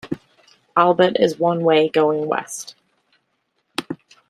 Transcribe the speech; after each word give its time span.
Albert 0.75 1.15
is 1.19 1.37
one 1.37 1.63
way 1.63 1.87
going 1.87 2.25
west. 2.25 2.73